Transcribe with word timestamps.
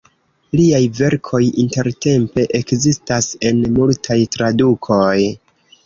Liaj 0.59 0.79
verkoj 0.99 1.41
intertempe 1.65 2.47
ekzistas 2.63 3.31
en 3.53 3.65
multaj 3.79 4.21
tradukoj. 4.39 5.17